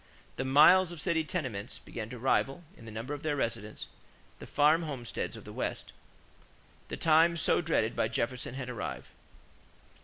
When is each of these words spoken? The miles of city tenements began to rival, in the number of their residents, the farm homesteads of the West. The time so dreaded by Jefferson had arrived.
The 0.37 0.43
miles 0.43 0.91
of 0.91 0.99
city 0.99 1.23
tenements 1.23 1.77
began 1.77 2.09
to 2.09 2.17
rival, 2.17 2.63
in 2.75 2.85
the 2.85 2.91
number 2.91 3.13
of 3.13 3.21
their 3.21 3.35
residents, 3.35 3.85
the 4.39 4.47
farm 4.47 4.81
homesteads 4.81 5.37
of 5.37 5.43
the 5.45 5.53
West. 5.53 5.93
The 6.87 6.97
time 6.97 7.37
so 7.37 7.61
dreaded 7.61 7.95
by 7.95 8.07
Jefferson 8.07 8.55
had 8.55 8.67
arrived. 8.67 9.09